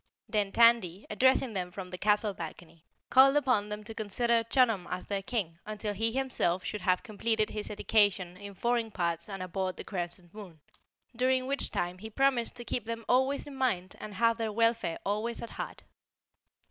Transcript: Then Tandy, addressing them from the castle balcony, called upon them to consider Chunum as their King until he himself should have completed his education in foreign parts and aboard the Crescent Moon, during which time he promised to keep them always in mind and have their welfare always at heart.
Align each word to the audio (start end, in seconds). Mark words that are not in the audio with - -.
Then 0.27 0.51
Tandy, 0.51 1.05
addressing 1.11 1.53
them 1.53 1.69
from 1.69 1.91
the 1.91 1.97
castle 1.99 2.33
balcony, 2.33 2.85
called 3.11 3.35
upon 3.37 3.69
them 3.69 3.83
to 3.83 3.93
consider 3.93 4.43
Chunum 4.43 4.87
as 4.89 5.05
their 5.05 5.21
King 5.21 5.59
until 5.63 5.93
he 5.93 6.11
himself 6.11 6.65
should 6.65 6.81
have 6.81 7.03
completed 7.03 7.51
his 7.51 7.69
education 7.69 8.35
in 8.35 8.55
foreign 8.55 8.89
parts 8.89 9.29
and 9.29 9.43
aboard 9.43 9.77
the 9.77 9.83
Crescent 9.83 10.33
Moon, 10.33 10.59
during 11.15 11.45
which 11.45 11.69
time 11.69 11.99
he 11.99 12.09
promised 12.09 12.55
to 12.55 12.65
keep 12.65 12.85
them 12.85 13.05
always 13.07 13.45
in 13.45 13.53
mind 13.55 13.95
and 13.99 14.15
have 14.15 14.37
their 14.39 14.51
welfare 14.51 14.97
always 15.05 15.39
at 15.39 15.51
heart. 15.51 15.83